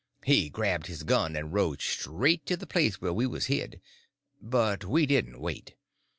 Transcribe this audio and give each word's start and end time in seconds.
He 0.25 0.49
grabbed 0.49 0.87
his 0.87 1.03
gun 1.03 1.35
and 1.35 1.53
rode 1.53 1.79
straight 1.79 2.43
to 2.47 2.57
the 2.57 2.65
place 2.65 2.99
where 2.99 3.13
we 3.13 3.27
was 3.27 3.45
hid. 3.45 3.79
But 4.41 4.83
we 4.83 5.05
didn't 5.05 5.39
wait. 5.39 5.75